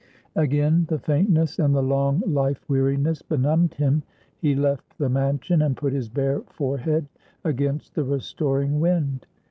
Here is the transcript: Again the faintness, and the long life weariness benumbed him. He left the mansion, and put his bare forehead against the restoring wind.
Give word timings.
Again 0.35 0.87
the 0.89 0.97
faintness, 0.97 1.59
and 1.59 1.75
the 1.75 1.83
long 1.83 2.23
life 2.25 2.67
weariness 2.67 3.21
benumbed 3.21 3.75
him. 3.75 4.01
He 4.39 4.55
left 4.55 4.97
the 4.97 5.09
mansion, 5.09 5.61
and 5.61 5.77
put 5.77 5.93
his 5.93 6.09
bare 6.09 6.39
forehead 6.47 7.05
against 7.43 7.93
the 7.93 8.03
restoring 8.03 8.79
wind. 8.79 9.27